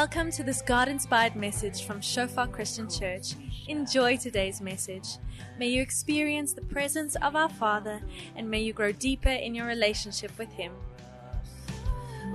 [0.00, 3.34] Welcome to this God inspired message from Shofar Christian Church.
[3.68, 5.18] Enjoy today's message.
[5.58, 8.00] May you experience the presence of our Father
[8.34, 10.72] and may you grow deeper in your relationship with Him.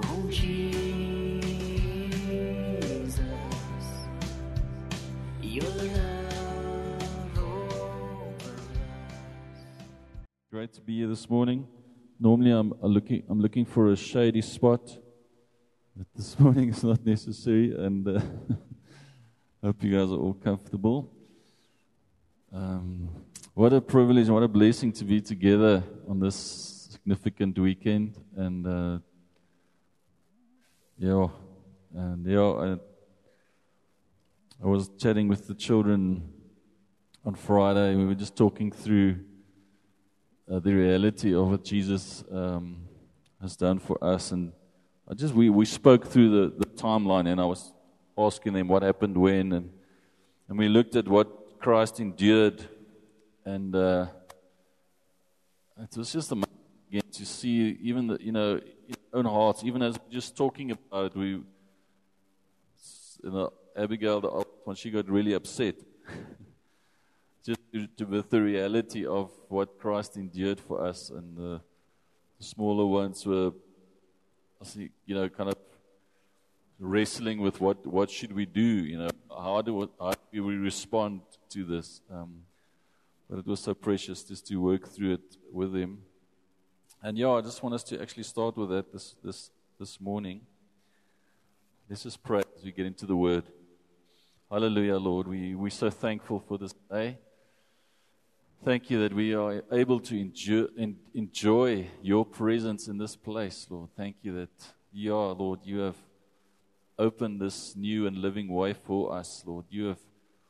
[0.04, 1.50] Oh, Jesus,
[5.42, 8.54] your love over
[10.52, 11.66] Great to be here this morning.
[12.20, 13.24] Normally, I'm looking.
[13.28, 15.00] I'm looking for a shady spot,
[15.96, 17.74] but this morning is not necessary.
[17.74, 18.20] And uh,
[19.64, 21.10] hope you guys are all comfortable.
[22.52, 23.10] Um,
[23.54, 24.26] what a privilege!
[24.26, 26.36] and What a blessing to be together on this
[26.92, 28.18] significant weekend.
[28.36, 29.00] And uh,
[30.98, 31.28] yeah,
[31.94, 32.78] and yeah, I,
[34.62, 36.30] I was chatting with the children
[37.24, 37.96] on Friday.
[37.96, 39.20] We were just talking through
[40.52, 42.86] uh, the reality of what Jesus um,
[43.42, 44.32] has done for us.
[44.32, 44.52] And
[45.08, 47.72] I just we, we spoke through the, the timeline, and I was
[48.18, 49.70] asking them what happened when, and
[50.48, 52.64] and we looked at what Christ endured,
[53.46, 54.08] and uh,
[55.82, 56.50] it was just amazing
[56.90, 58.56] again to see even the you know
[58.88, 61.42] in our own hearts, even as just talking about it, we.
[63.24, 65.76] You know, Abigail, the she got really upset
[67.46, 71.62] just to, to with the reality of what Christ endured for us, and the,
[72.38, 73.52] the smaller ones were,
[74.76, 75.58] you know, kind of
[76.80, 80.56] wrestling with what what should we do, you know, how do we, how do we
[80.56, 82.02] respond to this?
[82.12, 82.42] Um,
[83.30, 86.00] but it was so precious just to work through it with him.
[87.02, 90.42] And yeah, I just want us to actually start with that this this this morning.
[91.90, 93.44] Let's just pray as we get into the Word.
[94.50, 95.28] Hallelujah, Lord.
[95.28, 97.18] We, we're so thankful for this day.
[98.66, 103.68] Thank you that we are able to enjoy, en- enjoy your presence in this place,
[103.70, 103.90] Lord.
[103.96, 105.98] Thank you that you are, Lord, you have
[106.98, 109.66] opened this new and living way for us, Lord.
[109.70, 110.00] You have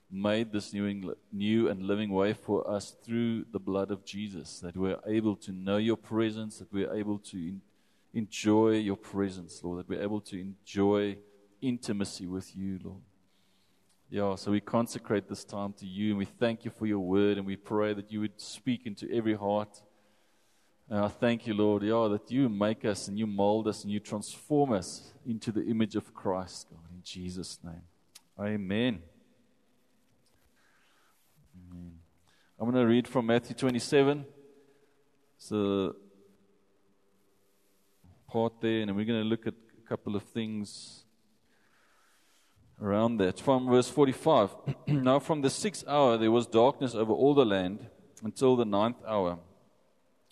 [0.09, 4.78] made this new new and living way for us through the blood of Jesus, that
[4.78, 7.62] we're able to know your presence, that we're able to en-
[8.14, 11.18] enjoy your presence, Lord, that we're able to enjoy
[11.62, 13.02] intimacy with you, Lord.
[14.10, 17.38] Yeah, so we consecrate this time to you and we thank you for your word
[17.38, 19.82] and we pray that you would speak into every heart.
[20.88, 23.92] And I thank you, Lord, yeah, that you make us and you mold us and
[23.92, 27.82] you transform us into the image of Christ, God, in Jesus' name.
[28.40, 29.02] Amen.
[31.72, 31.94] Amen.
[32.60, 34.24] I'm going to read from Matthew 27.
[35.40, 35.96] So,
[38.28, 41.05] part there, and we're going to look at a couple of things
[42.81, 43.40] around that.
[43.40, 44.56] From verse 45
[44.88, 47.88] Now from the sixth hour there was darkness over all the land
[48.24, 49.40] until the ninth hour.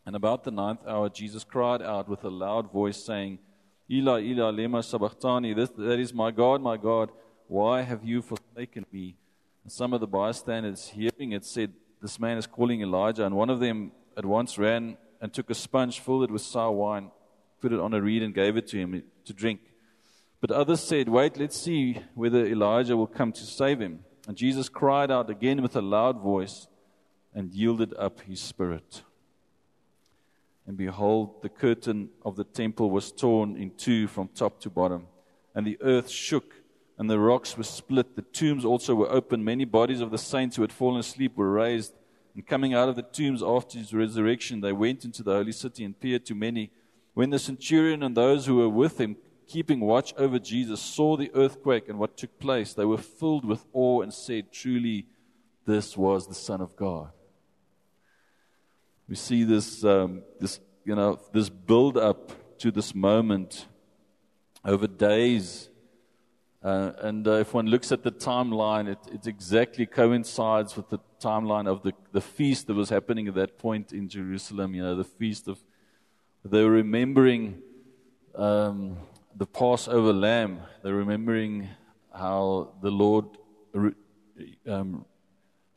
[0.05, 3.39] And about the ninth hour Jesus cried out with a loud voice, saying,
[3.89, 7.11] Eli, Eli, lema sabachthani, this, that is my God, my God,
[7.47, 9.15] why have you forsaken me?
[9.63, 13.25] And some of the bystanders hearing it said, This man is calling Elijah.
[13.25, 16.71] And one of them at once ran and took a sponge, filled it with sour
[16.71, 17.11] wine,
[17.61, 19.61] put it on a reed, and gave it to him to drink.
[20.43, 23.99] But others said, Wait, let's see whether Elijah will come to save him.
[24.27, 26.67] And Jesus cried out again with a loud voice
[27.33, 29.03] and yielded up his spirit.
[30.67, 35.07] And behold, the curtain of the temple was torn in two from top to bottom,
[35.55, 36.55] and the earth shook,
[36.97, 38.17] and the rocks were split.
[38.17, 39.45] The tombs also were opened.
[39.45, 41.93] Many bodies of the saints who had fallen asleep were raised.
[42.35, 45.85] And coming out of the tombs after his resurrection, they went into the holy city
[45.85, 46.69] and appeared to many.
[47.13, 49.15] When the centurion and those who were with him
[49.47, 53.65] keeping watch over Jesus, saw the earthquake and what took place, they were filled with
[53.73, 55.05] awe and said, Truly,
[55.65, 57.11] this was the Son of God.
[59.07, 63.67] We see this, um, this, you know, this build up to this moment
[64.65, 65.69] over days.
[66.63, 70.99] Uh, and uh, if one looks at the timeline, it, it exactly coincides with the
[71.19, 74.73] timeline of the, the feast that was happening at that point in Jerusalem.
[74.73, 75.59] You know, the feast of,
[76.45, 77.61] they were remembering
[78.35, 78.97] um,
[79.35, 80.61] the Passover lamb.
[80.81, 81.69] They're remembering
[82.13, 83.25] how the Lord
[84.67, 85.05] um,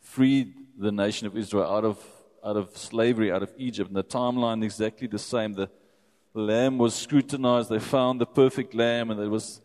[0.00, 1.98] freed the nation of Israel out of,
[2.44, 3.88] out of slavery, out of Egypt.
[3.88, 5.54] And the timeline exactly the same.
[5.54, 5.70] The,
[6.34, 7.70] the lamb was scrutinized.
[7.70, 9.60] They found the perfect lamb, and it was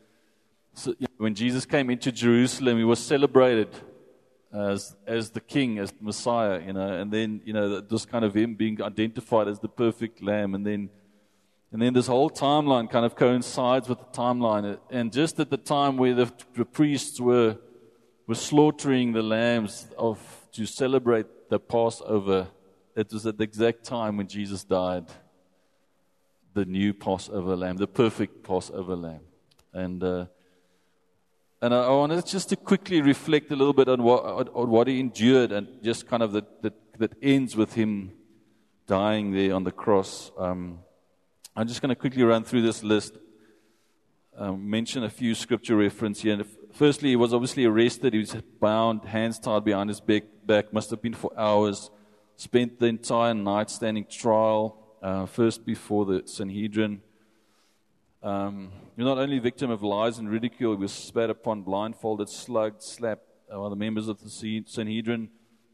[0.73, 3.67] so, you know, when Jesus came into Jerusalem, he was celebrated
[4.53, 8.23] as as the king, as the Messiah, you know, and then you know this kind
[8.23, 10.89] of him being identified as the perfect lamb, and then
[11.71, 14.77] and then this whole timeline kind of coincides with the timeline.
[14.89, 17.57] And just at the time where the, the priests were,
[18.27, 20.19] were slaughtering the lambs of,
[20.51, 22.47] to celebrate the Passover,
[22.95, 25.05] it was at the exact time when Jesus died.
[26.53, 29.21] The new Passover lamb, the perfect Passover lamb.
[29.73, 30.25] And uh,
[31.61, 34.87] And I, I wanted just to quickly reflect a little bit on what, on, what
[34.87, 38.11] he endured and just kind of that, that, that ends with him
[38.87, 40.31] dying there on the cross.
[40.37, 40.79] Um,
[41.53, 43.17] I'm just going to quickly run through this list,
[44.37, 46.39] um, mention a few scripture reference here.
[46.39, 48.13] If- firstly, he was obviously arrested.
[48.13, 51.91] He was bound, hands tied behind his back, back must have been for hours.
[52.37, 57.01] Spent the entire night standing trial, uh, first before the Sanhedrin.
[58.23, 62.81] Um, you're not only victim of lies and ridicule, he was spat upon, blindfolded, slugged,
[62.81, 65.29] slapped by the members of the Sanhedrin.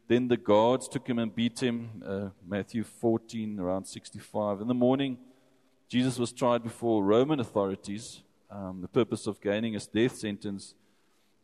[0.08, 2.02] Then the guards took him and beat him.
[2.04, 4.62] Uh, Matthew 14, around 65.
[4.62, 5.18] In the morning,
[5.90, 10.74] Jesus was tried before Roman authorities, um, the purpose of gaining his death sentence.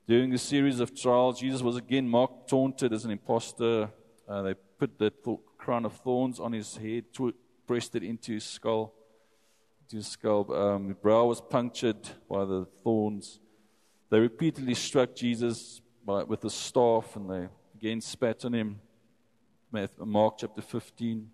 [0.06, 3.90] During the series of trials, Jesus was again mocked, taunted as an impostor.
[4.28, 7.36] Uh, they put the th- crown of thorns on his head, tw-
[7.66, 8.94] pressed it into his skull.
[9.90, 10.54] To his skull.
[10.54, 13.40] Um, his brow was punctured by the thorns.
[14.10, 18.82] They repeatedly struck Jesus by, with a staff, and they again spat on him.
[19.98, 21.30] Mark chapter 15.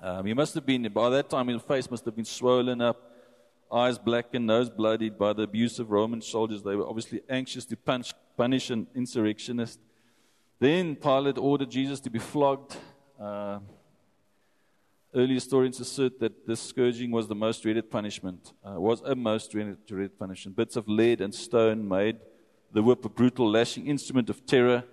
[0.00, 3.12] Um, he must have been, by that time, his face must have been swollen up,
[3.72, 6.62] eyes blackened, nose bloodied by the abuse of Roman soldiers.
[6.62, 9.80] They were obviously anxious to punish, punish an insurrectionist.
[10.58, 12.76] Then Pilate ordered Jesus to be flogged.
[13.20, 13.58] Uh,
[15.14, 19.50] early historians assert that this scourging was the most dreaded punishment, uh, was a most
[19.50, 20.56] dreaded punishment.
[20.56, 22.18] Bits of lead and stone made
[22.72, 24.84] the whip a brutal lashing instrument of terror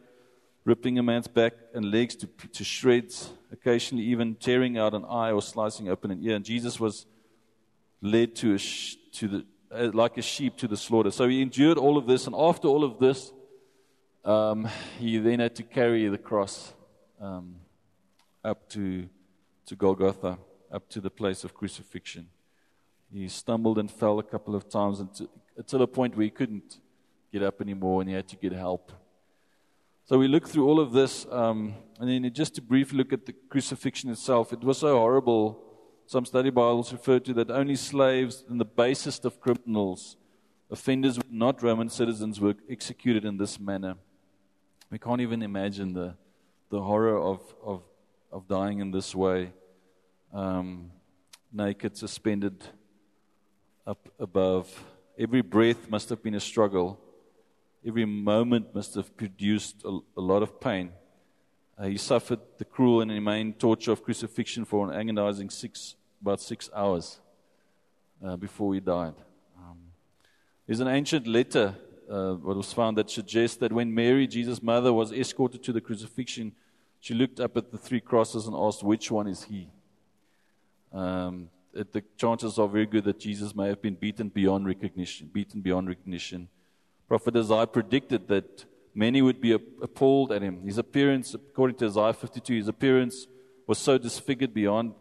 [0.66, 5.32] ripping a man's back and legs to, to shreds, occasionally even tearing out an eye
[5.32, 6.36] or slicing open an ear.
[6.36, 7.06] And Jesus was
[8.02, 11.12] led to, a sh- to the, uh, like a sheep to the slaughter.
[11.12, 13.32] So he endured all of this, and after all of this,
[14.24, 14.68] um,
[15.00, 16.74] he then had to carry the cross
[17.20, 17.56] um,
[18.44, 19.10] up to,
[19.66, 20.38] to Golgotha,
[20.72, 22.28] up to the place of crucifixion.
[23.12, 26.80] He stumbled and fell a couple of times until, until a point where he couldn't
[27.32, 28.92] get up anymore and he had to get help.
[30.06, 33.26] So we look through all of this, um, and then just to briefly look at
[33.26, 34.52] the crucifixion itself.
[34.52, 35.64] It was so horrible.
[36.08, 40.18] Some study Bibles refer to that only slaves and the basest of criminals,
[40.70, 43.96] offenders not Roman citizens, were executed in this manner.
[44.92, 46.16] We can't even imagine the,
[46.70, 47.84] the horror of, of,
[48.30, 49.54] of dying in this way,
[50.34, 50.92] um,
[51.54, 52.62] naked, suspended
[53.88, 54.84] up above.
[55.18, 57.00] Every breath must have been a struggle
[57.86, 60.92] every moment must have produced a, a lot of pain.
[61.78, 66.40] Uh, he suffered the cruel and inhumane torture of crucifixion for an agonizing six, about
[66.40, 67.20] six hours
[68.24, 69.16] uh, before he died.
[69.58, 69.78] Um,
[70.68, 71.76] there's an ancient letter
[72.10, 75.82] uh, what was found that suggests that when Mary, Jesus' mother, was escorted to the
[75.82, 76.54] crucifixion,
[77.00, 79.70] she looked up at the three crosses and asked, Which one is he?
[80.92, 85.30] Um, it, the chances are very good that Jesus may have been beaten beyond recognition,
[85.34, 86.50] beaten beyond recognition.
[87.08, 88.66] Prophet Isaiah predicted that
[88.96, 90.62] many would be appalled at him.
[90.66, 93.28] His appearance, according to Isaiah 52, his appearance
[93.68, 94.94] was so disfigured beyond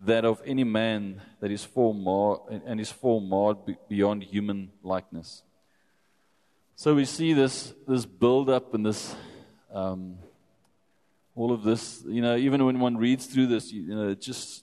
[0.00, 3.58] that of any man that his form mar- and his form marred
[3.88, 5.42] beyond human likeness.
[6.76, 9.16] So we see this this build up and this
[9.72, 10.18] um,
[11.34, 12.04] all of this.
[12.06, 14.62] You know, even when one reads through this, you, you know, it just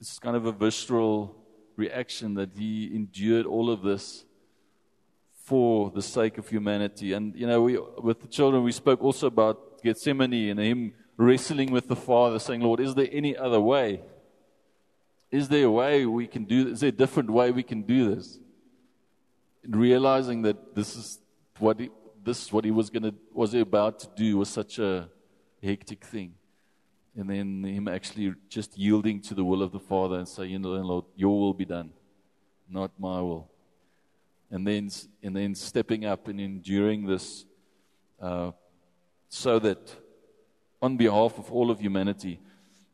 [0.00, 1.36] it's kind of a visceral
[1.76, 4.24] reaction that he endured all of this
[5.50, 7.12] for the sake of humanity.
[7.12, 7.76] And, you know, we,
[8.08, 12.60] with the children, we spoke also about Gethsemane and him wrestling with the Father, saying,
[12.60, 14.00] Lord, is there any other way?
[15.32, 16.74] Is there a way we can do this?
[16.74, 18.38] Is there a different way we can do this?
[19.64, 21.18] And realizing that this is
[21.58, 21.90] what he,
[22.22, 25.08] this is what he was going to was about to do was such a
[25.60, 26.34] hectic thing.
[27.16, 30.60] And then him actually just yielding to the will of the Father and saying, you
[30.60, 31.90] know, Lord, your will be done,
[32.68, 33.50] not my will
[34.50, 34.90] and then
[35.22, 37.44] and then stepping up and enduring this,
[38.20, 38.50] uh,
[39.28, 39.96] so that
[40.82, 42.40] on behalf of all of humanity.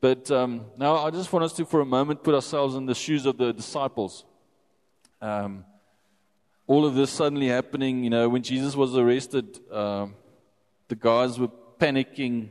[0.01, 2.95] But um, now I just want us to, for a moment, put ourselves in the
[2.95, 4.25] shoes of the disciples.
[5.21, 5.65] Um,
[6.67, 10.15] all of this suddenly happening, you know, when Jesus was arrested, um,
[10.89, 12.49] the guys were panicking.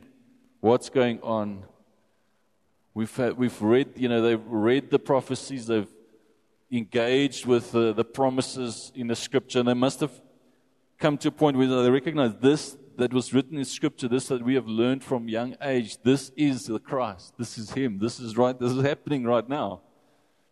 [0.60, 1.64] What's going on?
[2.94, 5.66] We've had, we've read, you know, they've read the prophecies.
[5.66, 5.88] They've
[6.70, 10.12] engaged with the, the promises in the scripture, and they must have
[10.98, 14.42] come to a point where they recognize this that was written in scripture, this that
[14.42, 18.36] we have learned from young age, this is the Christ, this is Him, this is
[18.36, 19.82] right, this is happening right now.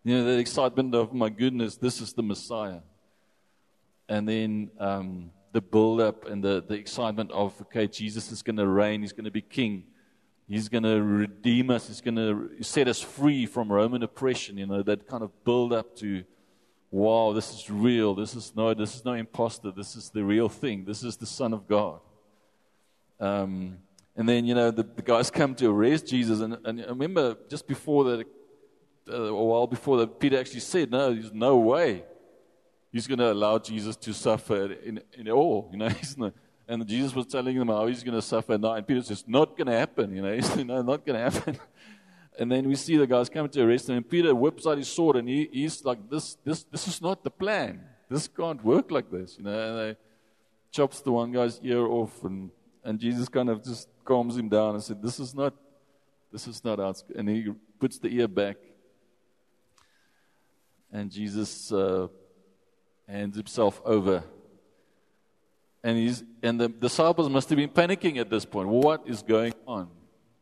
[0.04, 2.80] You know, that excitement of, my goodness, this is the Messiah.
[4.08, 8.56] And then um, the build up and the, the excitement of, okay, Jesus is going
[8.56, 9.84] to reign, He's going to be king.
[10.48, 11.88] He's going to redeem us.
[11.88, 14.58] He's going to set us free from Roman oppression.
[14.58, 16.24] You know, that kind of build up to
[16.90, 18.14] wow, this is real.
[18.14, 19.72] This is no, this is no imposter.
[19.72, 20.84] This is the real thing.
[20.84, 22.00] This is the Son of God.
[23.18, 23.78] Um,
[24.16, 26.40] and then, you know, the, the guys come to arrest Jesus.
[26.40, 28.26] And, and I remember just before that,
[29.10, 32.04] uh, a while before that, Peter actually said, no, there's no way
[32.92, 35.68] he's going to allow Jesus to suffer in, in all.
[35.72, 36.32] You know, he's not,
[36.66, 38.72] and Jesus was telling them how he's going to suffer now.
[38.72, 40.14] And Peter says, not going to happen.
[40.14, 41.58] You know, he's no, not going to happen.
[42.36, 44.88] And then we see the guys coming to arrest him, and Peter whips out his
[44.88, 47.80] sword, and he, he's like, "This, this, this is not the plan.
[48.10, 49.96] This can't work like this." You know, and they
[50.72, 52.50] chops the one guy's ear off, and
[52.82, 55.54] and Jesus kind of just calms him down and said, "This is not,
[56.32, 58.56] this is not out." And he puts the ear back,
[60.92, 62.08] and Jesus uh,
[63.06, 64.24] hands himself over.
[65.84, 68.68] And he's and the disciples must have been panicking at this point.
[68.68, 69.88] What is going on?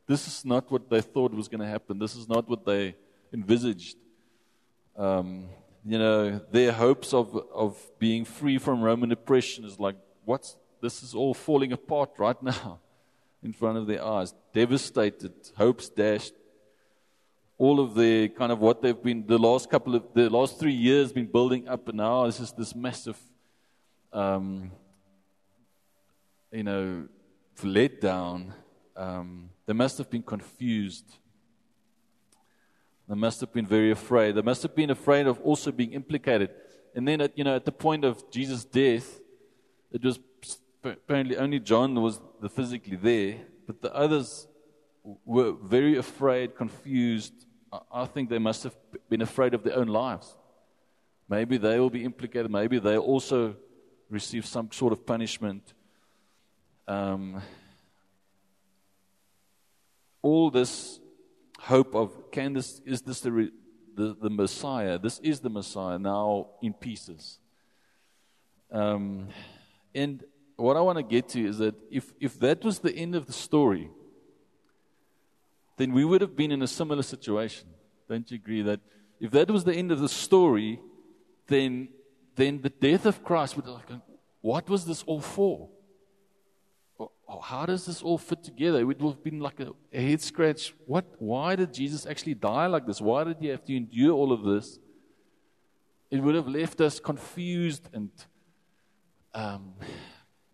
[0.06, 1.98] This is not what they thought was going to happen.
[1.98, 2.94] This is not what they
[3.32, 3.96] envisaged.
[4.96, 5.48] Um,
[5.84, 11.02] you know, their hopes of, of being free from Roman oppression is like, what's this
[11.02, 12.80] is all falling apart right now
[13.42, 14.34] in front of their eyes.
[14.52, 16.34] Devastated, hopes dashed.
[17.58, 20.72] All of the kind of what they've been the last couple of the last three
[20.72, 23.18] years been building up, and now it's just this massive,
[24.12, 24.72] um,
[26.52, 27.08] you know,
[27.62, 28.52] letdown.
[28.96, 31.16] Um, they must have been confused.
[33.08, 34.34] They must have been very afraid.
[34.34, 36.50] They must have been afraid of also being implicated.
[36.94, 39.20] And then, at, you know, at the point of Jesus' death,
[39.90, 40.18] it was
[40.84, 44.46] apparently only John was the physically there, but the others
[45.24, 47.32] were very afraid, confused.
[47.90, 48.76] I think they must have
[49.08, 50.36] been afraid of their own lives.
[51.28, 52.50] Maybe they will be implicated.
[52.50, 53.56] Maybe they also
[54.10, 55.72] receive some sort of punishment.
[56.88, 57.42] Um,
[60.20, 61.00] all this
[61.58, 63.52] hope of can this is this the,
[63.94, 64.98] the, the Messiah?
[64.98, 67.38] This is the Messiah now in pieces.
[68.70, 69.28] Um,
[69.94, 70.24] and
[70.56, 73.26] what I want to get to is that if, if that was the end of
[73.26, 73.90] the story,
[75.76, 77.68] then we would have been in a similar situation.
[78.08, 78.80] Don't you agree that
[79.20, 80.80] if that was the end of the story,
[81.46, 81.88] then
[82.34, 83.88] then the death of Christ would like,
[84.40, 85.68] what was this all for?
[87.32, 88.78] Oh, how does this all fit together?
[88.80, 90.74] It would have been like a, a head scratch.
[90.86, 91.04] What?
[91.18, 93.00] Why did Jesus actually die like this?
[93.00, 94.78] Why did he have to endure all of this?
[96.10, 98.10] It would have left us confused and
[99.32, 99.72] um,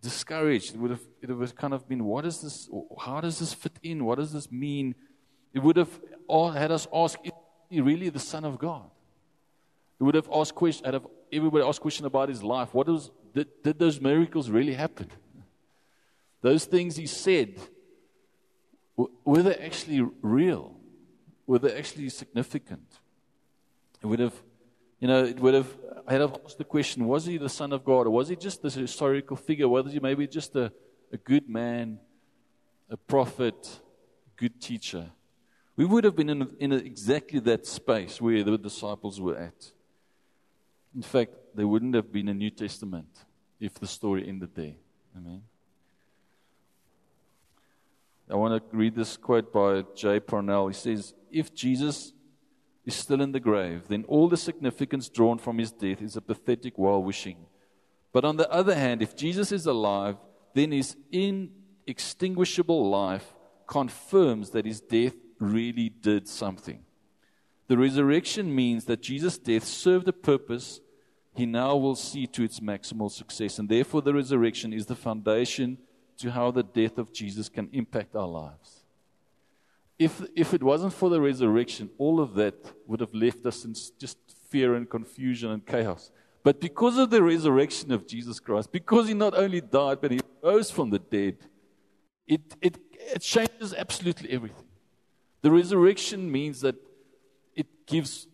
[0.01, 0.75] discouraged.
[0.75, 2.71] It would have it would have kind of been, what is this?
[2.99, 4.05] How does this fit in?
[4.05, 4.95] What does this mean?
[5.53, 5.91] It would have
[6.55, 7.33] had us ask, is
[7.71, 8.89] he really the Son of God?
[9.99, 12.73] It would have asked question, have everybody asked question about his life.
[12.73, 15.09] What was did, did those miracles really happen?
[16.41, 17.55] Those things he said,
[19.25, 20.77] were they actually real?
[21.47, 22.99] Were they actually significant?
[24.03, 24.35] It would have,
[25.01, 25.69] you know, it would have,
[26.07, 28.63] I had asked the question was he the Son of God or was he just
[28.63, 29.69] this historical figure?
[29.69, 30.73] Was he maybe just a,
[31.13, 31.99] a good man,
[32.89, 33.81] a prophet,
[34.37, 35.11] good teacher?
[35.77, 39.73] We would have been in, in exactly that space where the disciples were at.
[40.95, 43.25] In fact, there wouldn't have been a New Testament
[43.61, 44.75] if the story ended there.
[45.17, 45.43] Amen.
[48.31, 50.21] I want to read this quote by J.
[50.21, 50.69] Parnell.
[50.69, 52.13] He says, If Jesus
[52.85, 56.21] is still in the grave, then all the significance drawn from his death is a
[56.21, 57.47] pathetic well wishing.
[58.13, 60.17] But on the other hand, if Jesus is alive,
[60.55, 63.35] then his inextinguishable life
[63.67, 66.81] confirms that his death really did something.
[67.69, 70.81] The resurrection means that Jesus' death served a purpose
[71.39, 73.61] he now will see to its maximal success.
[73.61, 75.79] And therefore, the resurrection is the foundation
[76.19, 78.85] to how the death of Jesus can impact our lives.
[79.99, 82.55] If, if it wasn't for the resurrection, all of that
[82.87, 86.11] would have left us in just fear and confusion and chaos.
[86.45, 90.21] But because of the resurrection of Jesus Christ, because he not only died, but he
[90.43, 91.37] rose from the dead,
[92.27, 94.65] it, it, it changes absolutely everything.
[95.43, 96.77] The resurrection means that
[97.55, 98.29] it gives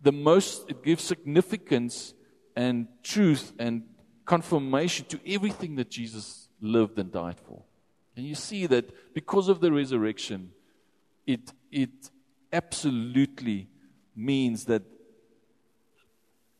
[0.00, 2.14] the most, it gives significance
[2.56, 3.82] and truth and
[4.24, 7.62] confirmation to everything that Jesus lived and died for.
[8.16, 10.52] And you see that because of the resurrection,
[11.26, 12.10] it, it
[12.52, 13.68] absolutely
[14.14, 14.82] means that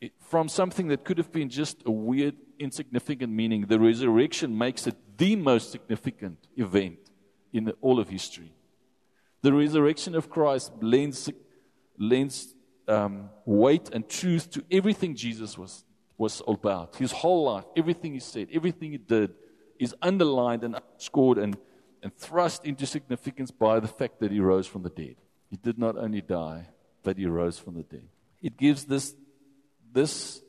[0.00, 4.86] it, from something that could have been just a weird, insignificant meaning, the resurrection makes
[4.86, 6.98] it the most significant event
[7.52, 8.52] in the, all of history.
[9.42, 11.30] The resurrection of Christ lends,
[11.98, 12.54] lends
[12.88, 15.84] um, weight and truth to everything Jesus was,
[16.16, 16.96] was about.
[16.96, 19.34] His whole life, everything he said, everything he did,
[19.82, 21.56] is underlined and scored and,
[22.02, 25.16] and thrust into significance by the fact that he rose from the dead.
[25.50, 26.68] He did not only die,
[27.02, 28.08] but he rose from the dead.
[28.40, 29.14] It gives this
[29.92, 30.40] this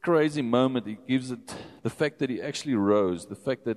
[0.00, 3.76] crazy moment, it gives it the fact that he actually rose, the fact that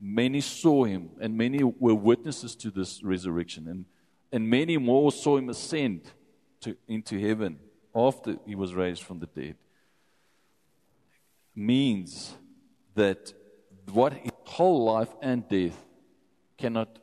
[0.00, 3.84] many saw him, and many were witnesses to this resurrection, and,
[4.32, 6.10] and many more saw him ascend
[6.62, 7.58] to, into heaven
[7.94, 9.56] after he was raised from the dead,
[11.54, 12.34] means
[12.94, 13.32] that
[13.92, 15.78] what his whole life and death
[16.56, 16.98] cannot,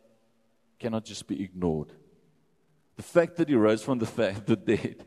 [0.77, 1.87] cannot just be ignored.
[2.97, 5.05] The fact that he rose from the, fact, the dead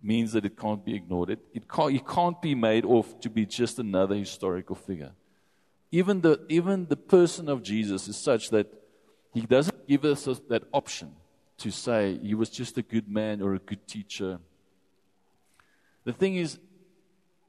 [0.00, 1.30] means that it can't be ignored.
[1.30, 5.10] It, it can't, he can't be made off to be just another historical figure.
[5.90, 8.66] Even the, even the person of Jesus is such that
[9.34, 11.16] he doesn't give us that option
[11.58, 14.38] to say he was just a good man or a good teacher.
[16.04, 16.60] The thing is,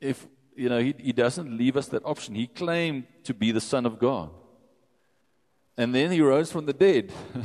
[0.02, 0.26] if
[0.58, 2.34] you know, he, he doesn't leave us that option.
[2.34, 4.32] He claimed to be the Son of God.
[5.78, 7.12] And then he rose from the dead.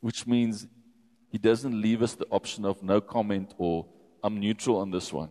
[0.00, 0.66] Which means
[1.30, 3.86] he doesn't leave us the option of no comment or
[4.22, 5.30] I'm neutral on this one.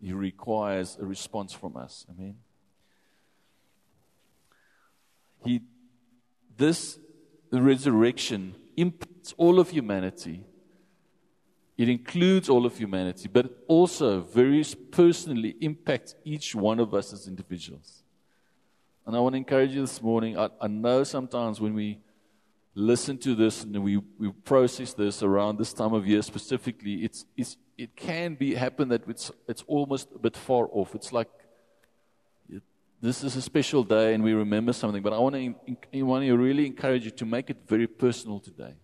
[0.00, 2.06] He requires a response from us.
[2.10, 2.36] Amen.
[5.44, 5.60] He,
[6.56, 6.98] this
[7.52, 10.44] resurrection impacts all of humanity.
[11.82, 17.12] It includes all of humanity, but it also very personally impacts each one of us
[17.12, 18.04] as individuals.
[19.04, 20.38] And I want to encourage you this morning.
[20.38, 21.98] I, I know sometimes when we
[22.76, 27.24] listen to this and we, we process this around this time of year specifically, it's,
[27.36, 30.94] it's, it can be happen that it's, it's almost a bit far off.
[30.94, 31.30] It's like
[32.48, 32.62] it,
[33.00, 36.24] this is a special day and we remember something, but I want to, I want
[36.24, 38.74] to really encourage you to make it very personal today.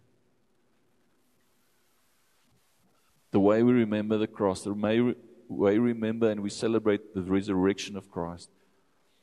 [3.30, 5.14] The way we remember the cross, the way
[5.48, 8.50] we remember and we celebrate the resurrection of Christ,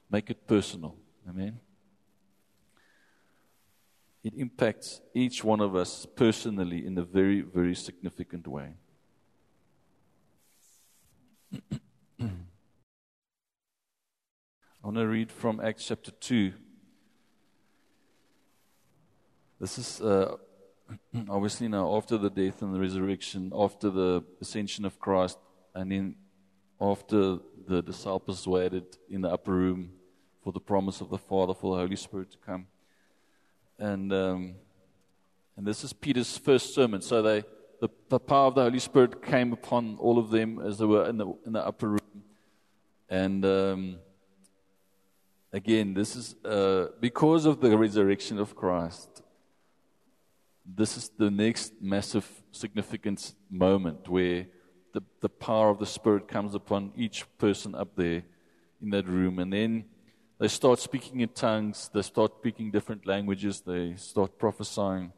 [0.09, 0.95] make it personal.
[1.27, 1.59] Amen
[4.25, 8.73] it impacts each one of us personally in a very, very significant way.
[12.19, 12.27] I
[14.81, 16.53] want to read from Acts chapter 2.
[19.59, 20.37] This is uh,
[21.29, 25.37] obviously now after the death and the resurrection, after the ascension of Christ,
[25.73, 26.15] and then
[26.79, 29.91] after the disciples waited in the upper room
[30.43, 32.67] for the promise of the Father, for the Holy Spirit to come
[33.79, 34.55] and um,
[35.57, 37.01] and this is Peter's first sermon.
[37.01, 37.43] So they
[37.81, 41.07] the, the power of the Holy Spirit came upon all of them as they were
[41.09, 42.23] in the in the upper room,
[43.09, 43.97] and um,
[45.51, 49.21] again, this is uh, because of the resurrection of Christ.
[50.65, 54.47] This is the next massive significance moment where
[54.93, 58.23] the, the power of the Spirit comes upon each person up there
[58.81, 59.39] in that room.
[59.39, 59.85] And then
[60.39, 65.11] they start speaking in tongues, they start speaking different languages, they start prophesying.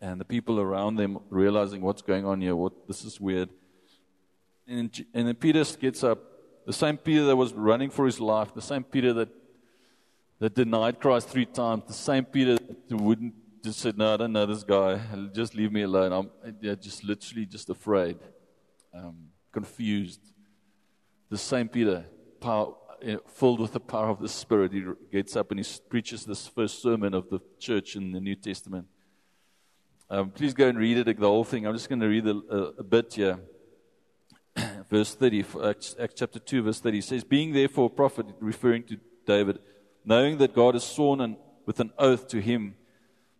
[0.00, 3.48] And the people around them realizing what's going on here, what this is weird.
[4.66, 6.18] And, and then Peter gets up,
[6.66, 9.28] the same Peter that was running for his life, the same Peter that
[10.42, 13.32] that denied Christ three times, the same Peter that wouldn't
[13.62, 15.00] just said, No, I don't know this guy.
[15.32, 16.12] Just leave me alone.
[16.12, 18.18] I'm yeah, just literally just afraid,
[18.94, 20.20] um, confused.
[21.30, 22.04] The same Peter,
[22.40, 22.74] power,
[23.26, 26.82] filled with the power of the Spirit, he gets up and he preaches this first
[26.82, 28.86] sermon of the church in the New Testament.
[30.10, 31.66] Um, please go and read it, the whole thing.
[31.66, 32.36] I'm just going to read a,
[32.78, 33.38] a, bit here.
[34.90, 38.98] verse 30, Acts, Acts chapter 2, verse 30 says, Being therefore a prophet, referring to
[39.26, 39.58] David,
[40.04, 42.74] knowing that God has sworn an, with an oath to him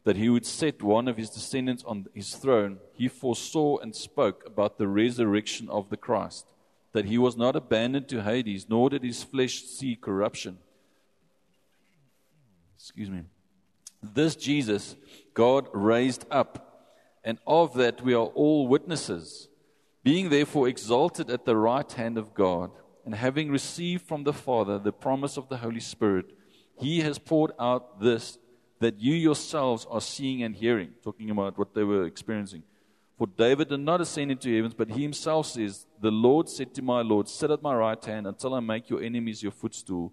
[0.04, 4.42] that he would set one of his descendants on his throne, he foresaw and spoke
[4.46, 6.46] about the resurrection of the Christ
[6.92, 10.58] that he was not abandoned to Hades, nor did his flesh see corruption.
[12.76, 13.22] Excuse me.
[14.02, 14.96] This Jesus
[15.34, 16.88] God raised up,
[17.24, 19.48] and of that we are all witnesses.
[20.02, 22.72] Being therefore exalted at the right hand of God,
[23.04, 26.26] and having received from the Father the promise of the Holy Spirit,
[26.78, 28.38] he has poured out this
[28.82, 32.64] that you yourselves are seeing and hearing, talking about what they were experiencing.
[33.16, 36.82] For David did not ascend into heavens, but he himself says, The Lord said to
[36.82, 40.12] my Lord, Sit at my right hand until I make your enemies your footstool.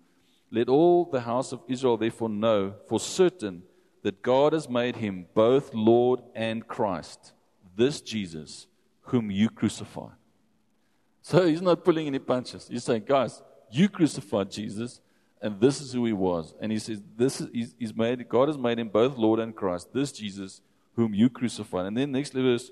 [0.52, 3.64] Let all the house of Israel therefore know for certain
[4.04, 7.34] that God has made him both Lord and Christ,
[7.76, 8.68] this Jesus,
[9.02, 10.12] whom you crucified.
[11.24, 12.68] So he's not pulling any punches.
[12.68, 15.02] He's saying, Guys, you crucified Jesus,
[15.42, 16.54] and this is who he was.
[16.60, 19.94] And he says, This is he's made God has made him both Lord and Christ,
[19.94, 20.62] this Jesus,
[20.96, 21.86] whom you crucified.
[21.86, 22.72] And then next verse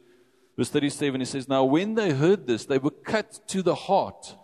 [0.57, 4.35] Verse 37, he says, Now when they heard this, they were cut to the heart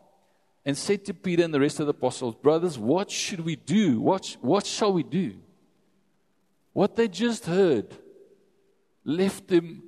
[0.64, 4.00] and said to Peter and the rest of the apostles, Brothers, what should we do?
[4.00, 5.34] What, what shall we do?
[6.72, 7.98] What they just heard
[9.04, 9.84] left them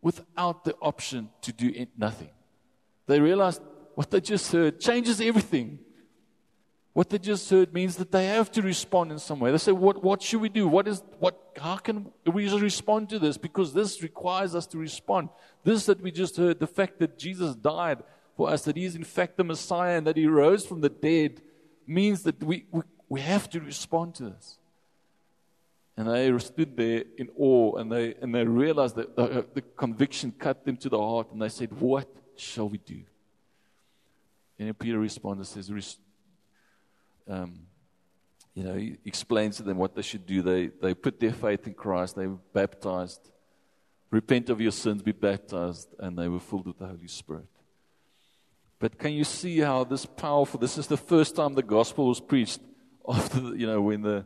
[0.00, 2.30] without the option to do nothing.
[3.06, 3.60] They realized
[3.96, 5.80] what they just heard changes everything.
[6.96, 9.50] What they just heard means that they have to respond in some way.
[9.50, 10.66] They say, what, what should we do?
[10.66, 13.36] What is, what, how can we respond to this?
[13.36, 15.28] Because this requires us to respond.
[15.62, 18.02] This that we just heard, the fact that Jesus died
[18.34, 20.88] for us, that He is in fact the Messiah and that He rose from the
[20.88, 21.42] dead,
[21.86, 22.80] means that we, we,
[23.10, 24.56] we have to respond to this.
[25.98, 30.32] And they stood there in awe and they, and they realized that the, the conviction
[30.32, 33.02] cut them to the heart and they said, What shall we do?
[34.58, 35.70] And Peter responds and says,
[37.28, 37.60] um,
[38.54, 40.40] you know, he explains to them what they should do.
[40.42, 43.20] They, they put their faith in Christ, they were baptized.
[44.10, 47.48] Repent of your sins, be baptized, and they were filled with the Holy Spirit.
[48.78, 50.60] But can you see how this powerful?
[50.60, 52.60] This is the first time the gospel was preached
[53.08, 54.24] after, the, you know, when the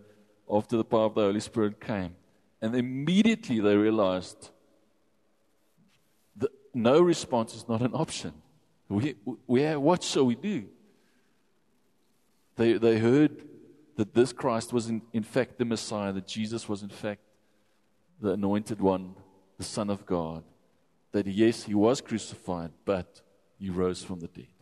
[0.51, 2.15] after the power of the Holy Spirit came,
[2.61, 4.51] and immediately they realized
[6.37, 8.33] that no response is not an option.
[8.89, 9.15] We,
[9.47, 10.67] we what shall we do?
[12.61, 13.43] They, they heard
[13.97, 17.23] that this Christ was in, in fact the Messiah, that Jesus was in fact
[18.21, 19.15] the anointed one,
[19.57, 20.45] the Son of God.
[21.13, 23.23] That yes, he was crucified, but
[23.59, 24.53] he rose from the dead.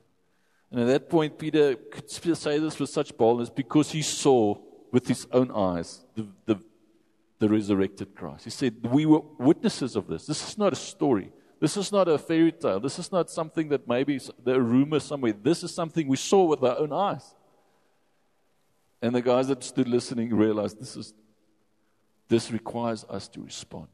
[0.70, 4.56] And at that point, Peter could say this with such boldness because he saw
[4.92, 6.61] with his own eyes the, the,
[7.40, 8.44] the resurrected Christ.
[8.44, 10.24] He said, We were witnesses of this.
[10.24, 11.32] This is not a story.
[11.58, 12.78] This is not a fairy tale.
[12.78, 15.32] This is not something that maybe a rumor somewhere.
[15.32, 17.34] This is something we saw with our own eyes.
[19.00, 21.14] And the guys that stood listening realized this is
[22.28, 23.88] this requires us to respond.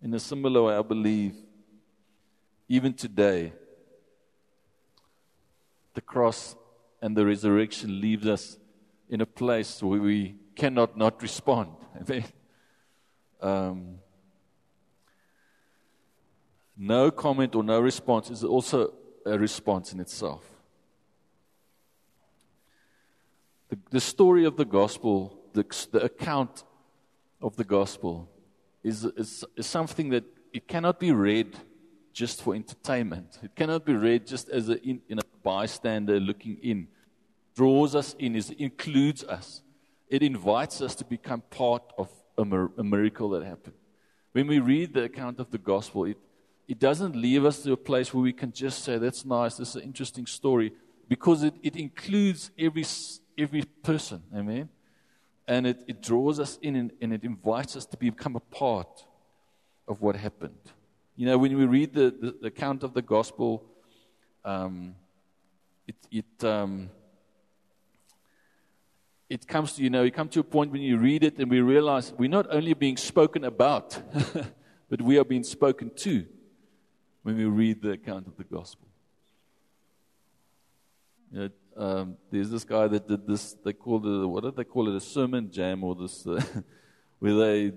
[0.00, 1.34] In a similar way, I believe
[2.68, 3.52] even today,
[5.94, 6.54] the cross
[7.02, 8.58] and the resurrection leaves us
[9.08, 11.72] in a place where we cannot not respond.
[12.00, 12.24] Amen.
[13.40, 13.98] Um,
[16.76, 18.92] no comment or no response is also
[19.26, 20.44] a response in itself.
[23.68, 26.64] The, the story of the gospel, the, the account
[27.40, 28.28] of the gospel,
[28.82, 31.56] is, is, is something that it cannot be read
[32.12, 33.38] just for entertainment.
[33.42, 36.88] It cannot be read just as a, in, in a bystander looking in.
[37.54, 39.62] Draws us in, is, includes us.
[40.08, 42.42] It invites us to become part of a,
[42.78, 43.74] a miracle that happened.
[44.32, 46.16] When we read the account of the gospel, it,
[46.66, 49.70] it doesn't leave us to a place where we can just say, that's nice, this
[49.70, 50.72] is an interesting story,
[51.08, 52.84] because it, it includes every,
[53.38, 54.22] every person.
[54.34, 54.68] Amen?
[55.46, 59.04] And it, it draws us in and, and it invites us to become a part
[59.86, 60.60] of what happened.
[61.16, 63.64] You know, when we read the, the, the account of the gospel,
[64.44, 64.94] um,
[65.86, 66.90] it, it, um,
[69.28, 71.50] it comes to, you know, you come to a point when you read it and
[71.50, 74.00] we realize we're not only being spoken about,
[74.88, 76.26] but we are being spoken to
[77.22, 78.86] when we read the account of the gospel.
[81.32, 84.64] You know, um, there's this guy that did this, they call it, what did they
[84.64, 86.42] call it, a sermon jam or this, uh,
[87.20, 87.72] where they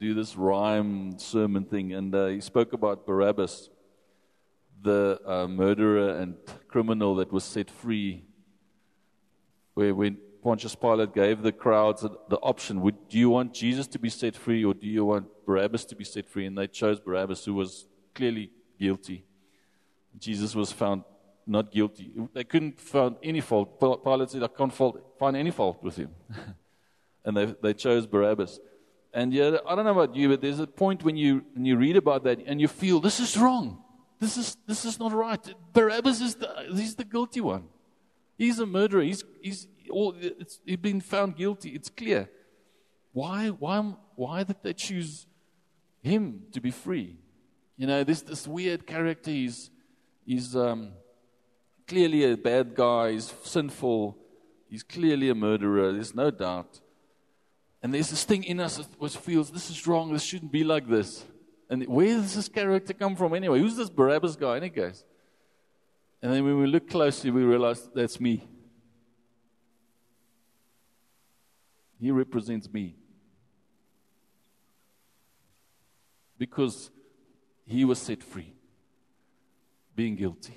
[0.00, 1.92] do this rhyme sermon thing.
[1.92, 3.70] And uh, he spoke about Barabbas,
[4.82, 6.34] the uh, murderer and
[6.66, 8.24] criminal that was set free,
[9.74, 13.98] where when Pontius Pilate gave the crowds the option, would, do you want Jesus to
[14.00, 16.46] be set free or do you want Barabbas to be set free?
[16.46, 19.24] And they chose Barabbas, who was clearly guilty.
[20.18, 21.04] Jesus was found
[21.50, 22.12] not guilty.
[22.32, 23.80] They couldn't find any fault.
[23.80, 24.72] Pilate said, I can't
[25.18, 26.10] find any fault with him.
[27.24, 28.60] and they, they chose Barabbas.
[29.12, 31.76] And yeah, I don't know about you, but there's a point when you, when you
[31.76, 33.82] read about that and you feel, this is wrong.
[34.20, 35.40] This is, this is not right.
[35.72, 37.64] Barabbas is the, he's the guilty one.
[38.38, 39.02] He's a murderer.
[39.02, 40.14] He's, he's, all,
[40.64, 41.70] he's been found guilty.
[41.70, 42.30] It's clear.
[43.12, 45.26] Why, why, why did they choose
[46.00, 47.16] him to be free?
[47.76, 49.70] You know, this, this weird character, he's,
[50.24, 50.92] he's um,
[51.90, 54.16] clearly a bad guy, he's sinful,
[54.68, 56.80] he's clearly a murderer, there's no doubt.
[57.82, 60.86] And there's this thing in us which feels this is wrong, this shouldn't be like
[60.88, 61.24] this.
[61.68, 63.58] And where does this character come from anyway?
[63.58, 65.04] Who's this Barabbas guy, any case?
[66.22, 68.46] And then when we look closely, we realize that's me.
[72.00, 72.94] He represents me.
[76.38, 76.90] Because
[77.66, 78.54] he was set free,
[79.96, 80.56] being guilty.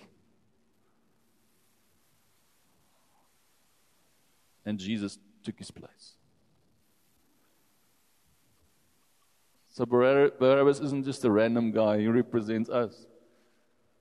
[4.65, 6.13] And Jesus took his place.
[9.69, 13.05] So Barabbas isn't just a random guy, he represents us.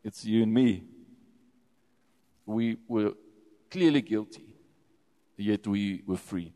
[0.04, 0.84] It's you and me.
[2.44, 3.12] We were
[3.70, 4.54] clearly guilty,
[5.36, 6.52] yet we were freed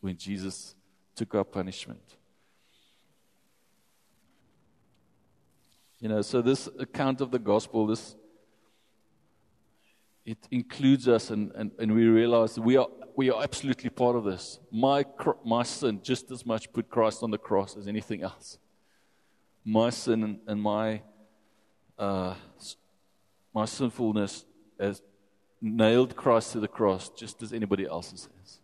[0.00, 0.74] when Jesus
[1.14, 2.16] took our punishment.
[6.00, 8.16] You know, so this account of the gospel, this
[10.24, 14.24] it includes us, and, and, and we realize we are, we are absolutely part of
[14.24, 14.60] this.
[14.70, 15.04] My,
[15.44, 18.58] my sin just as much put Christ on the cross as anything else.
[19.64, 21.02] My sin and, and my,
[21.98, 22.34] uh,
[23.54, 24.44] my sinfulness
[24.78, 25.02] has
[25.60, 28.58] nailed Christ to the cross just as anybody else's has.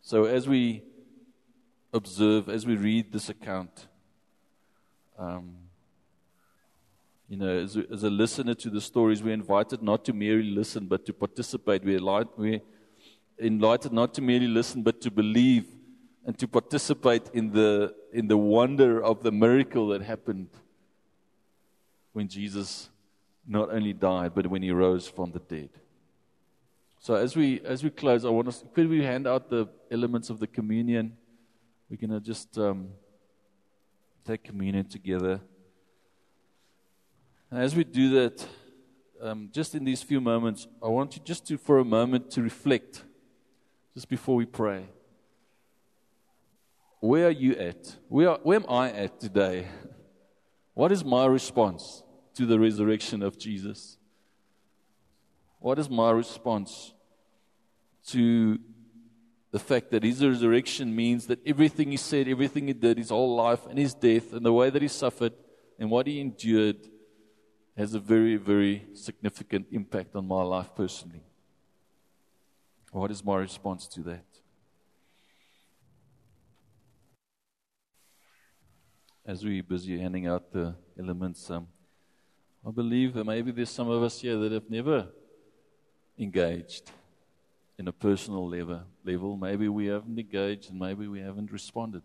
[0.00, 0.82] So as we
[1.92, 3.86] observe, as we read this account,
[5.18, 5.56] um,
[7.32, 10.86] you know, as as a listener to the stories, we're invited not to merely listen,
[10.86, 11.82] but to participate.
[11.82, 12.60] We're, light, we're
[13.38, 15.64] invited not to merely listen, but to believe
[16.26, 20.50] and to participate in the, in the wonder of the miracle that happened
[22.12, 22.90] when Jesus
[23.48, 25.70] not only died, but when he rose from the dead.
[26.98, 30.28] So as we as we close, I want us could we hand out the elements
[30.28, 31.16] of the communion?
[31.88, 32.88] We're gonna just um,
[34.22, 35.40] take communion together.
[37.52, 38.46] And as we do that,
[39.20, 42.42] um, just in these few moments, I want you just to for a moment to
[42.42, 43.04] reflect,
[43.92, 44.86] just before we pray.
[47.00, 47.94] Where are you at?
[48.08, 49.68] Where, where am I at today?
[50.72, 52.02] What is my response
[52.36, 53.98] to the resurrection of Jesus?
[55.58, 56.94] What is my response
[58.06, 58.58] to
[59.50, 63.36] the fact that his resurrection means that everything he said, everything he did, his whole
[63.36, 65.34] life and his death, and the way that he suffered
[65.78, 66.88] and what he endured
[67.76, 71.22] has a very, very significant impact on my life personally?
[72.90, 74.24] What is my response to that?
[79.24, 81.68] As we're busy handing out the elements, um,
[82.66, 85.08] I believe that maybe there's some of us here that have never
[86.18, 86.90] engaged
[87.78, 88.82] in a personal level.
[89.04, 89.36] level.
[89.36, 92.02] Maybe we haven't engaged and maybe we haven't responded.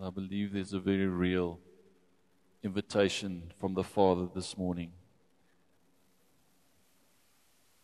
[0.00, 1.58] I believe there's a very real
[2.62, 4.92] invitation from the Father this morning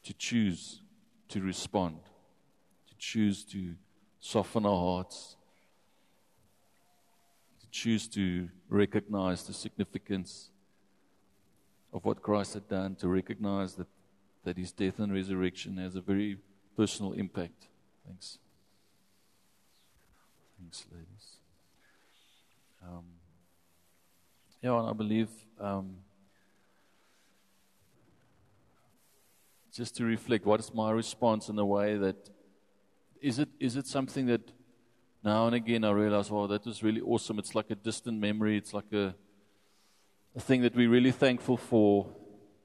[0.02, 0.82] to choose
[1.28, 1.98] to respond,
[2.88, 3.74] to choose to
[4.20, 5.36] soften our hearts,
[7.60, 10.50] to choose to recognize the significance
[11.92, 13.86] of what Christ had done, to recognize that,
[14.44, 16.38] that his death and resurrection has a very
[16.76, 17.68] personal impact.
[18.06, 18.38] Thanks.
[20.58, 21.36] Thanks, ladies.
[22.82, 23.04] Um,
[24.64, 25.28] yeah, and I believe
[25.60, 25.96] um,
[29.70, 32.30] just to reflect what is my response in a way that
[33.20, 34.40] is it is it something that
[35.22, 37.38] now and again I realize, oh, that was really awesome.
[37.38, 38.56] It's like a distant memory.
[38.56, 39.14] It's like a
[40.34, 42.06] a thing that we're really thankful for,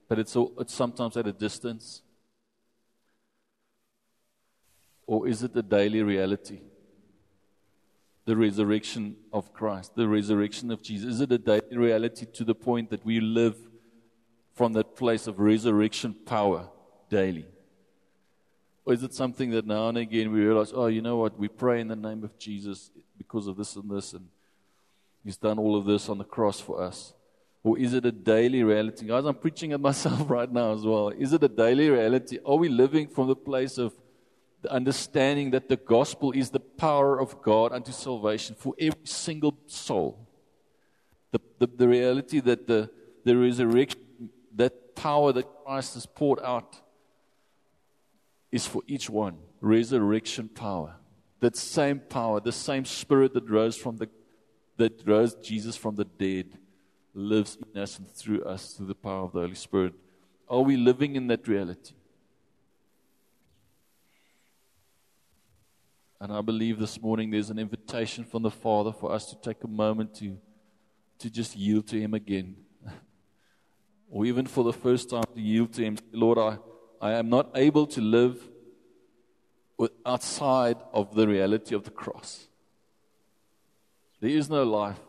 [0.08, 2.00] but it's, all, it's sometimes at a distance?
[5.06, 6.60] Or is it a daily reality?
[8.26, 11.14] The resurrection of Christ, the resurrection of Jesus.
[11.14, 13.56] Is it a daily reality to the point that we live
[14.54, 16.68] from that place of resurrection power
[17.08, 17.46] daily?
[18.84, 21.48] Or is it something that now and again we realize, oh, you know what, we
[21.48, 24.28] pray in the name of Jesus because of this and this, and
[25.24, 27.12] He's done all of this on the cross for us?
[27.62, 29.06] Or is it a daily reality?
[29.06, 31.08] Guys, I'm preaching at myself right now as well.
[31.10, 32.38] Is it a daily reality?
[32.44, 33.92] Are we living from the place of
[34.62, 39.56] the understanding that the gospel is the power of God unto salvation for every single
[39.66, 40.28] soul?
[41.32, 42.90] The, the, the reality that the,
[43.24, 46.80] the resurrection, that power that Christ has poured out,
[48.52, 49.38] is for each one.
[49.60, 50.96] Resurrection power.
[51.40, 54.08] That same power, the same spirit that rose from the
[54.76, 56.58] that rose Jesus from the dead
[57.12, 59.92] lives in us and through us through the power of the Holy Spirit.
[60.48, 61.92] Are we living in that reality?
[66.20, 69.64] And I believe this morning there's an invitation from the Father for us to take
[69.64, 70.36] a moment to,
[71.18, 72.56] to just yield to Him again.
[74.10, 75.96] or even for the first time to yield to Him.
[76.12, 76.58] Lord, I,
[77.00, 78.38] I am not able to live
[80.04, 82.48] outside of the reality of the cross.
[84.20, 85.00] There is no life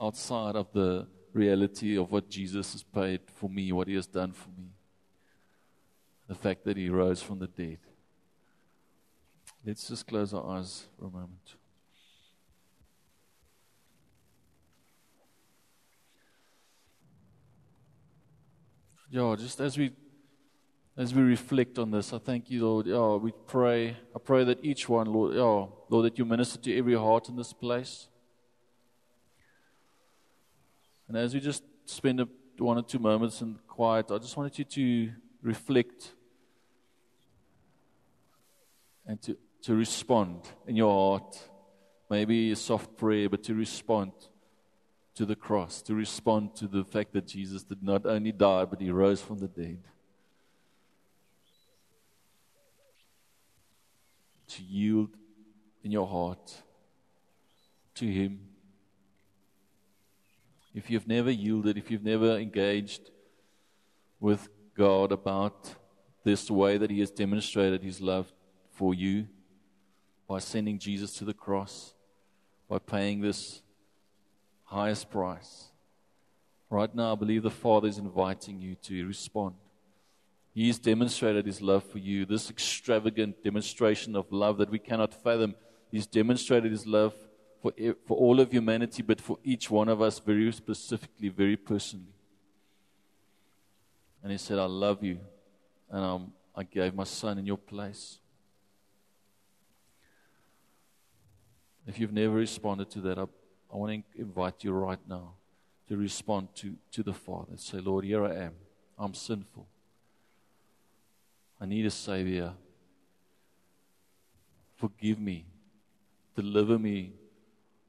[0.00, 4.32] outside of the reality of what Jesus has paid for me, what He has done
[4.32, 4.70] for me.
[6.26, 7.80] The fact that He rose from the dead.
[9.66, 11.56] Let's just close our eyes for a moment.
[19.10, 19.90] Yeah, just as we
[20.96, 22.86] as we reflect on this, I thank you, Lord.
[22.86, 23.96] Yeah, we pray.
[24.14, 27.34] I pray that each one, Lord, yeah, Lord, that you minister to every heart in
[27.34, 28.06] this place.
[31.08, 34.58] And as we just spend a, one or two moments in quiet, I just wanted
[34.58, 36.12] you to reflect
[39.04, 41.42] and to, to respond in your heart.
[42.08, 44.12] Maybe a soft prayer, but to respond
[45.16, 48.80] to the cross, to respond to the fact that Jesus did not only die, but
[48.80, 49.82] he rose from the dead.
[54.48, 55.16] To yield
[55.82, 56.62] in your heart
[57.94, 58.40] to him.
[60.74, 63.10] If you've never yielded, if you've never engaged
[64.20, 65.74] with God about
[66.22, 68.32] this way that He has demonstrated His love
[68.72, 69.28] for you
[70.28, 71.94] by sending Jesus to the cross,
[72.68, 73.62] by paying this
[74.64, 75.66] highest price.
[76.68, 79.54] Right now, I believe the Father is inviting you to respond.
[80.52, 85.14] He has demonstrated His love for you, this extravagant demonstration of love that we cannot
[85.14, 85.54] fathom.
[85.92, 87.14] He's demonstrated His love
[87.62, 87.72] for,
[88.06, 92.14] for all of humanity, but for each one of us very specifically, very personally.
[94.22, 95.20] And He said, I love you,
[95.90, 98.18] and um, I gave my Son in your place.
[101.86, 103.22] If you've never responded to that, I,
[103.72, 105.34] I want to invite you right now
[105.88, 107.56] to respond to, to the Father.
[107.56, 108.54] Say, Lord, here I am.
[108.98, 109.66] I'm sinful.
[111.60, 112.52] I need a Savior.
[114.74, 115.46] Forgive me.
[116.34, 117.12] Deliver me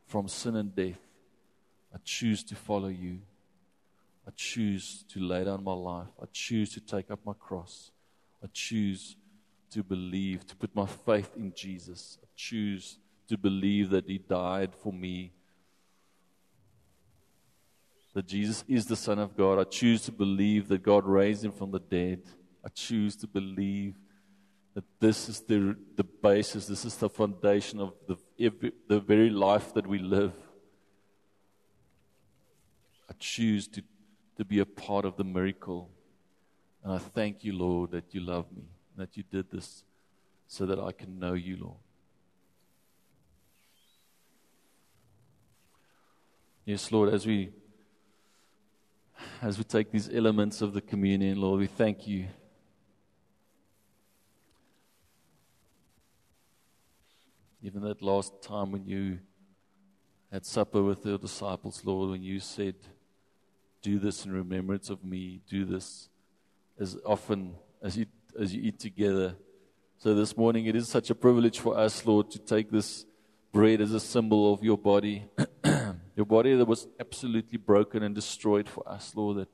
[0.06, 1.00] from sin and death.
[1.94, 3.20] I choose to follow you.
[4.28, 6.08] I choose to lay down my life.
[6.22, 7.92] I choose to take up my cross.
[8.44, 9.16] I choose
[9.72, 12.20] to believe, to put my faith in Jesus.
[12.22, 15.32] I choose to believe that He died for me.
[18.14, 19.60] That Jesus is the Son of God.
[19.60, 22.22] I choose to believe that God raised Him from the dead.
[22.66, 23.96] I choose to believe
[24.74, 29.30] that this is the, the basis, this is the foundation of the, every, the very
[29.30, 30.34] life that we live.
[33.10, 33.82] I choose to,
[34.36, 35.90] to be a part of the miracle.
[36.84, 38.66] And I thank you, Lord, that you love me,
[38.98, 39.84] that you did this
[40.48, 41.87] so that I can know you, Lord.
[46.68, 47.54] Yes, Lord, as we
[49.42, 52.28] as we take these elements of the communion, Lord, we thank you.
[57.64, 59.20] Even that last time when you
[60.30, 62.76] had supper with your disciples, Lord, when you said,
[63.82, 66.10] Do this in remembrance of me, do this
[66.78, 69.38] as often as you, as you eat together.
[70.00, 73.06] So this morning, it is such a privilege for us, Lord, to take this
[73.54, 75.24] bread as a symbol of your body.
[76.18, 79.50] your body that was absolutely broken and destroyed for us, Lord, that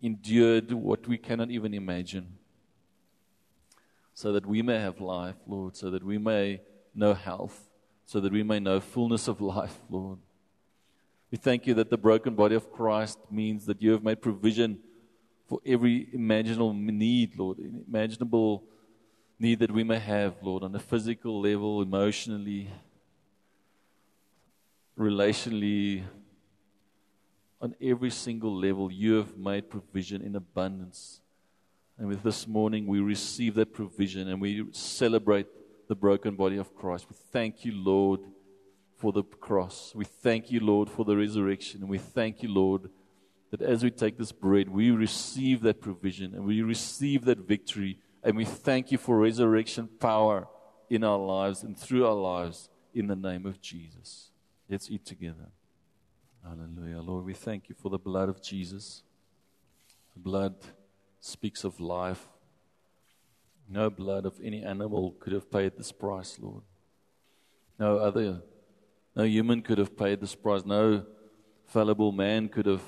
[0.00, 2.38] endured what we cannot even imagine.
[4.14, 6.60] So that we may have life, Lord, so that we may
[6.94, 7.68] know health,
[8.06, 10.20] so that we may know fullness of life, Lord.
[11.32, 14.78] We thank you that the broken body of Christ means that you have made provision
[15.48, 18.62] for every imaginable need, Lord, imaginable
[19.40, 22.70] need that we may have, Lord, on a physical level, emotionally,
[24.98, 26.02] relationally,
[27.60, 31.20] on every single level, you have made provision in abundance.
[31.98, 35.46] And with this morning, we receive that provision and we celebrate
[35.88, 37.06] the broken body of Christ.
[37.08, 38.20] We thank you, Lord,
[38.96, 39.92] for the cross.
[39.94, 41.80] We thank you, Lord, for the resurrection.
[41.80, 42.90] And we thank you, Lord,
[43.50, 47.98] that as we take this bread, we receive that provision and we receive that victory.
[48.22, 50.48] And we thank you for resurrection power
[50.90, 54.27] in our lives and through our lives in the name of Jesus.
[54.68, 55.48] Let's eat together.
[56.44, 57.00] Hallelujah.
[57.00, 59.02] Lord, we thank you for the blood of Jesus.
[60.14, 60.54] The blood
[61.20, 62.28] speaks of life.
[63.68, 66.62] No blood of any animal could have paid this price, Lord.
[67.78, 68.42] No other,
[69.14, 70.64] no human could have paid this price.
[70.64, 71.04] No
[71.66, 72.82] fallible man could have,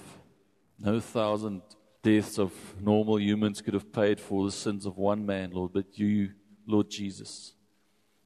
[0.79, 1.62] no thousand
[2.03, 5.73] deaths of normal humans could have paid for the sins of one man, Lord.
[5.73, 6.31] But you,
[6.66, 7.55] Lord Jesus,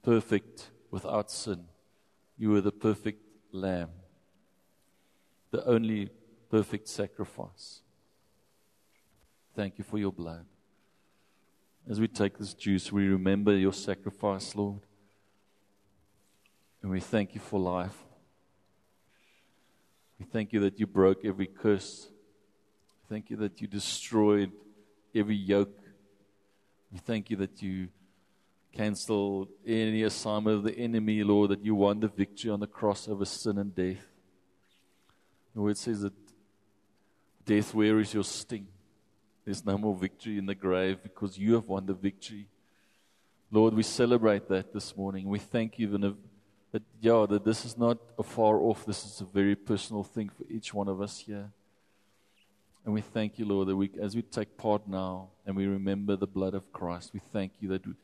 [0.02, 1.64] perfect without sin,
[2.38, 3.23] you were the perfect
[3.54, 3.90] lamb,
[5.50, 6.10] the only
[6.50, 7.80] perfect sacrifice.
[9.54, 10.44] Thank you for your blood.
[11.88, 14.80] As we take this juice, we remember your sacrifice, Lord.
[16.82, 17.96] And we thank you for life.
[20.18, 22.08] We thank you that you broke every curse.
[23.08, 24.50] Thank you that you destroyed
[25.14, 25.78] every yoke.
[26.90, 27.88] We thank you that you
[28.74, 33.08] canceled any assignment of the enemy, Lord, that you won the victory on the cross
[33.08, 34.04] over sin and death.
[35.54, 36.12] The word says that
[37.44, 38.66] death, where is your sting?
[39.44, 42.48] There's no more victory in the grave because you have won the victory.
[43.50, 45.28] Lord, we celebrate that this morning.
[45.28, 46.16] We thank you that,
[46.72, 50.30] that, yeah, that this is not a far off, this is a very personal thing
[50.30, 51.50] for each one of us here.
[52.84, 56.16] And we thank you, Lord, that we, as we take part now and we remember
[56.16, 57.94] the blood of Christ, we thank you that we,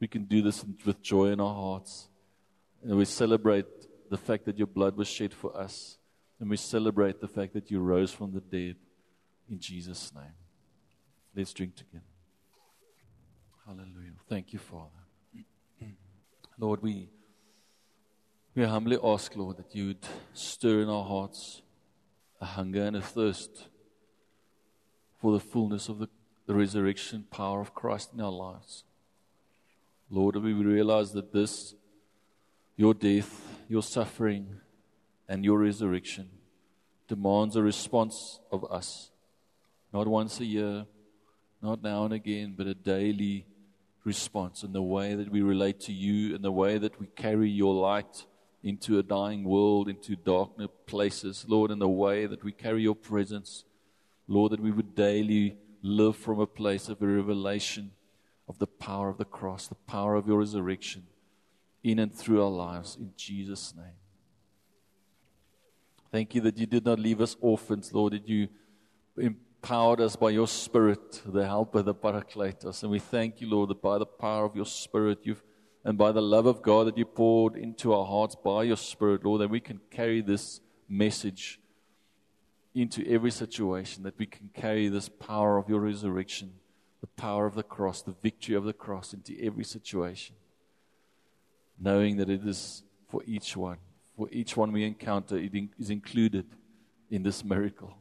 [0.00, 2.08] we can do this with joy in our hearts.
[2.82, 3.66] And we celebrate
[4.10, 5.98] the fact that your blood was shed for us.
[6.40, 8.76] And we celebrate the fact that you rose from the dead
[9.48, 10.34] in Jesus' name.
[11.34, 12.04] Let's drink together.
[13.66, 14.12] Hallelujah.
[14.28, 14.90] Thank you, Father.
[16.58, 17.08] Lord, we,
[18.54, 21.62] we humbly ask, Lord, that you would stir in our hearts
[22.40, 23.68] a hunger and a thirst
[25.18, 26.08] for the fullness of the,
[26.46, 28.84] the resurrection power of Christ in our lives.
[30.14, 31.74] Lord, we realize that this,
[32.76, 34.60] your death, your suffering,
[35.28, 36.28] and your resurrection
[37.08, 39.10] demands a response of us.
[39.92, 40.86] Not once a year,
[41.60, 43.44] not now and again, but a daily
[44.04, 47.50] response in the way that we relate to you, in the way that we carry
[47.50, 48.24] your light
[48.62, 51.44] into a dying world, into darker places.
[51.48, 53.64] Lord, in the way that we carry your presence.
[54.28, 57.90] Lord, that we would daily live from a place of a revelation
[58.48, 61.04] of the power of the cross, the power of your resurrection
[61.82, 62.96] in and through our lives.
[62.96, 63.98] In Jesus' name.
[66.10, 68.48] Thank you that you did not leave us orphans, Lord, that you
[69.16, 72.82] empowered us by your Spirit, the helper, the Paracletus.
[72.82, 75.42] And we thank you, Lord, that by the power of your Spirit, you've
[75.84, 79.22] and by the love of God that you poured into our hearts by your Spirit,
[79.22, 81.60] Lord, that we can carry this message
[82.74, 86.54] into every situation, that we can carry this power of your resurrection,
[87.04, 90.34] the power of the cross, the victory of the cross into every situation,
[91.78, 93.76] knowing that it is for each one.
[94.16, 96.46] For each one we encounter, it is included
[97.10, 97.98] in this miracle.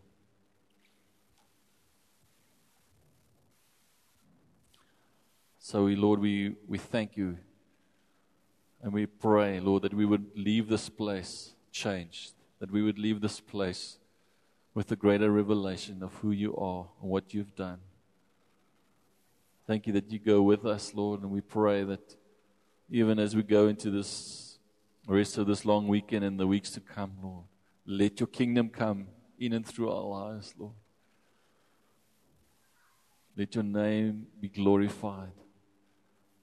[5.60, 7.38] So, we, Lord, we, we thank you
[8.82, 13.20] and we pray, Lord, that we would leave this place changed, that we would leave
[13.20, 13.97] this place
[14.74, 17.80] with a greater revelation of who you are and what you've done.
[19.66, 22.16] Thank you that you go with us, Lord, and we pray that
[22.89, 24.59] even as we go into this
[25.07, 27.45] rest of this long weekend and the weeks to come, Lord,
[27.86, 29.07] let your kingdom come
[29.39, 30.74] in and through our lives, Lord.
[33.38, 35.32] Let your name be glorified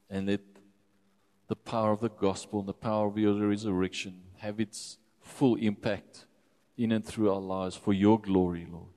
[0.08, 0.40] and let
[1.46, 6.26] the power of the gospel and the power of your resurrection have its full impact
[6.76, 8.88] in and through our lives for your glory, Lord.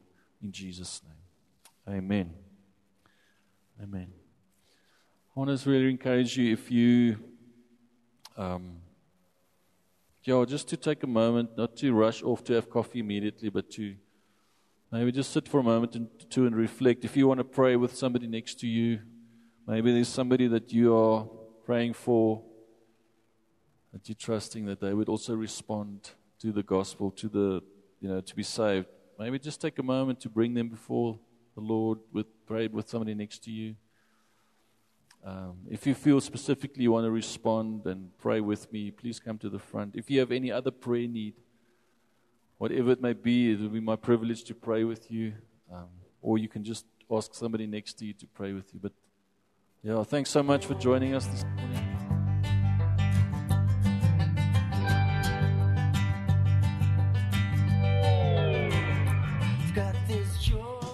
[0.41, 1.97] In Jesus' name.
[1.97, 2.34] Amen.
[3.82, 4.07] Amen.
[5.36, 7.17] I want to really encourage you if you,
[8.38, 8.78] um,
[10.24, 13.71] yeah, just to take a moment, not to rush off to have coffee immediately, but
[13.71, 13.95] to
[14.91, 17.03] maybe just sit for a moment and to and reflect.
[17.03, 18.99] If you want to pray with somebody next to you,
[19.67, 21.28] maybe there's somebody that you are
[21.65, 22.43] praying for,
[23.91, 27.61] that you're trusting that they would also respond to the gospel, to the,
[27.99, 28.86] you know, to be saved.
[29.17, 31.19] Maybe just take a moment to bring them before
[31.55, 33.75] the Lord with pray with somebody next to you.
[35.25, 39.37] Um, if you feel specifically you want to respond and pray with me, please come
[39.37, 39.95] to the front.
[39.95, 41.35] If you have any other prayer need,
[42.57, 45.33] whatever it may be, it will be my privilege to pray with you.
[45.71, 45.87] Um,
[46.21, 48.79] or you can just ask somebody next to you to pray with you.
[48.81, 48.91] But
[49.81, 51.72] yeah, thanks so much for joining us this morning.